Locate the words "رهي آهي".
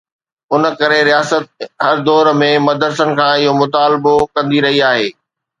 4.67-5.09